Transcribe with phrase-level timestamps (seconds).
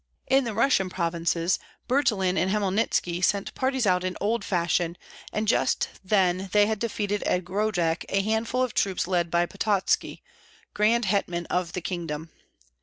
[0.25, 4.97] In the Russian provinces Buturlin and Hmelnitski sent parties out in old fashion,
[5.31, 10.23] and just then they had defeated at Grodek a handful of troops led by Pototski,
[10.73, 12.31] grand hetman of the kingdom.